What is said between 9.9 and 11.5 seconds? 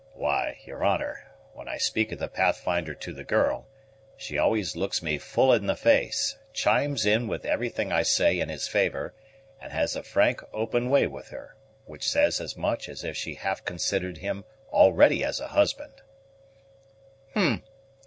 a frank open way with